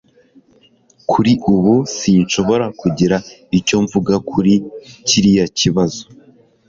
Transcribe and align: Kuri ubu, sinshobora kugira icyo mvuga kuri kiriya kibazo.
Kuri 1.09 1.31
ubu, 1.53 1.75
sinshobora 1.97 2.65
kugira 2.79 3.17
icyo 3.57 3.77
mvuga 3.83 4.13
kuri 4.29 4.53
kiriya 5.07 5.45
kibazo. 5.57 6.03